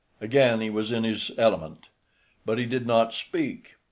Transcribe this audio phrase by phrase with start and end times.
[0.19, 1.85] Again he was in his element.
[2.43, 3.75] But he did not speak.